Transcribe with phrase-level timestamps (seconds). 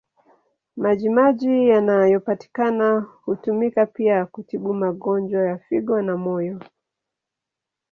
[0.75, 6.59] Maji maji yanayopatikana hutumika pia kutibu magonjwa ya figo na moyo.